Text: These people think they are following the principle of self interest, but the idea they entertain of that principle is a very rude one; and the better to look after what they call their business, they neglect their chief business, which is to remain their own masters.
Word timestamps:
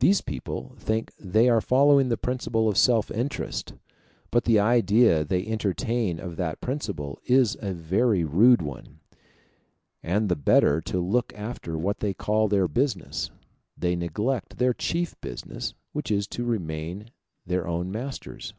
These 0.00 0.22
people 0.22 0.72
think 0.76 1.12
they 1.20 1.48
are 1.48 1.60
following 1.60 2.08
the 2.08 2.16
principle 2.16 2.68
of 2.68 2.76
self 2.76 3.12
interest, 3.12 3.74
but 4.32 4.42
the 4.42 4.58
idea 4.58 5.22
they 5.24 5.46
entertain 5.46 6.18
of 6.18 6.34
that 6.34 6.60
principle 6.60 7.20
is 7.26 7.56
a 7.60 7.72
very 7.72 8.24
rude 8.24 8.60
one; 8.60 8.98
and 10.02 10.28
the 10.28 10.34
better 10.34 10.80
to 10.80 10.98
look 10.98 11.32
after 11.36 11.78
what 11.78 12.00
they 12.00 12.12
call 12.12 12.48
their 12.48 12.66
business, 12.66 13.30
they 13.78 13.94
neglect 13.94 14.58
their 14.58 14.74
chief 14.74 15.14
business, 15.20 15.74
which 15.92 16.10
is 16.10 16.26
to 16.26 16.42
remain 16.42 17.12
their 17.46 17.64
own 17.68 17.92
masters. 17.92 18.54